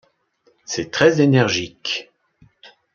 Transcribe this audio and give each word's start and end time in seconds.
C'est 0.65 0.89
très 0.89 1.21
énergique. 1.21 2.09